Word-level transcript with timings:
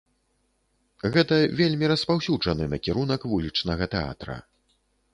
Гэта 1.17 1.35
вельмі 1.59 1.85
распаўсюджаны 1.93 2.63
накірунак 2.75 3.31
вулічнага 3.37 3.93
тэатра. 3.97 4.35